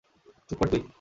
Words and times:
চুপ 0.49 0.57
কর 0.59 0.67
তুই! 0.71 0.81